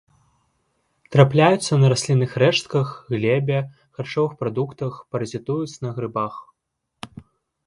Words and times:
Трапляюцца 1.15 1.73
на 1.81 1.91
раслінных 1.93 2.31
рэштках, 2.43 2.87
глебе, 3.17 3.59
харчовых 3.99 4.33
прадуктах, 4.41 4.93
паразітуюць 5.13 5.79
на 5.87 5.95
грыбах. 6.01 6.33